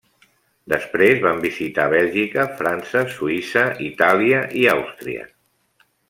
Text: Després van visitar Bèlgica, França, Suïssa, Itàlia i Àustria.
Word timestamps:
Després 0.71 1.19
van 1.25 1.41
visitar 1.43 1.83
Bèlgica, 1.93 2.45
França, 2.61 3.03
Suïssa, 3.17 3.65
Itàlia 3.93 4.41
i 4.63 4.69
Àustria. 4.77 5.27